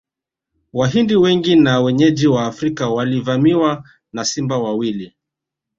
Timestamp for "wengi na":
1.15-1.79